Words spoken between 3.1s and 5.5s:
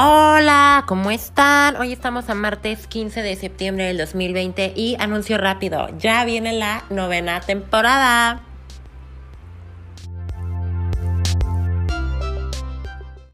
de septiembre del 2020 y anuncio